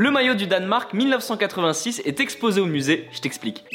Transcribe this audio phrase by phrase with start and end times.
[0.00, 3.66] Le maillot du Danemark 1986 est exposé au musée, je t'explique.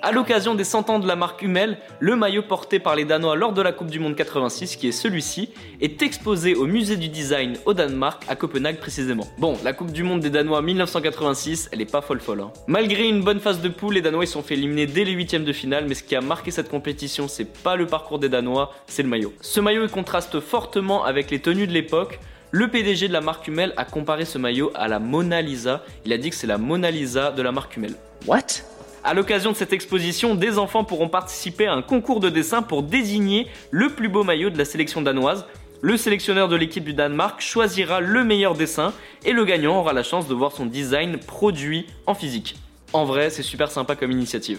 [0.00, 3.34] À l'occasion des 100 ans de la marque Hummel, le maillot porté par les Danois
[3.34, 5.50] lors de la Coupe du Monde 86, qui est celui-ci,
[5.80, 9.26] est exposé au musée du design au Danemark, à Copenhague précisément.
[9.38, 12.42] Bon, la Coupe du Monde des Danois 1986, elle est pas folle folle.
[12.42, 12.52] Hein.
[12.68, 15.44] Malgré une bonne phase de poule, les Danois ils sont fait éliminer dès les huitièmes
[15.44, 18.72] de finale, mais ce qui a marqué cette compétition, c'est pas le parcours des Danois,
[18.86, 19.32] c'est le maillot.
[19.40, 22.20] Ce maillot il contraste fortement avec les tenues de l'époque.
[22.52, 25.84] Le PDG de la marque Hummel a comparé ce maillot à la Mona Lisa.
[26.04, 27.94] Il a dit que c'est la Mona Lisa de la marque Hummel.
[28.26, 28.64] What?
[29.04, 32.82] À l'occasion de cette exposition, des enfants pourront participer à un concours de dessin pour
[32.82, 35.46] désigner le plus beau maillot de la sélection danoise.
[35.80, 38.92] Le sélectionneur de l'équipe du Danemark choisira le meilleur dessin
[39.24, 42.56] et le gagnant aura la chance de voir son design produit en physique.
[42.92, 44.58] En vrai, c'est super sympa comme initiative.